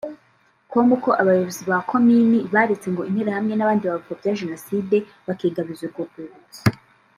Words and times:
com 0.71 0.89
ko 1.03 1.09
abayobozi 1.21 1.61
ba 1.69 1.77
komini 1.89 2.39
baretse 2.53 2.87
ngo 2.91 3.01
interahamwe 3.09 3.53
n’abandi 3.55 3.83
bapfobya 3.91 4.37
Jenoside 4.41 4.95
bakigabiza 5.27 5.81
urwo 5.85 6.01
rwibutso 6.09 6.61